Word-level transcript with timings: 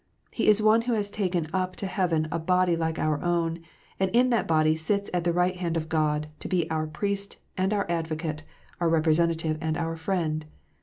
He 0.31 0.47
is 0.47 0.63
One 0.63 0.81
who 0.81 0.93
has 0.93 1.11
taken 1.11 1.47
up 1.53 1.75
to 1.75 1.85
heaven 1.85 2.27
a 2.31 2.39
body 2.39 2.75
like 2.75 2.97
our 2.97 3.23
own; 3.23 3.59
and 3.99 4.09
in 4.15 4.31
that 4.31 4.47
body 4.47 4.75
sits 4.75 5.11
at 5.13 5.25
the 5.25 5.31
right 5.31 5.55
hand 5.57 5.77
of 5.77 5.89
God, 5.89 6.25
to 6.39 6.47
be 6.47 6.67
our 6.71 6.87
Priest 6.87 7.37
and 7.55 7.71
our 7.71 7.85
Advocate, 7.87 8.41
our 8.79 8.89
Representative 8.89 9.59
and 9.61 9.77
our 9.77 9.95
Friend. 9.95 10.47